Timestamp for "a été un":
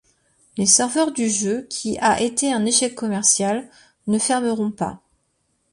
1.99-2.65